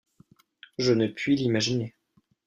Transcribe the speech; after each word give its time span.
Je 0.79 0.93
ne 0.93 1.05
puis 1.05 1.35
l’imaginer. 1.35 1.93